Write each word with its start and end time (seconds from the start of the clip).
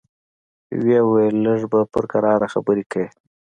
ويې 0.79 0.99
ويل 1.11 1.35
لږ 1.45 1.61
به 1.71 1.79
په 1.91 1.99
کراره 2.11 2.47
خبرې 2.53 2.83
کيې. 2.91 3.07